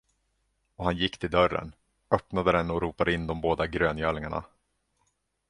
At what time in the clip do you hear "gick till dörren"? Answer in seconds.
0.97-1.75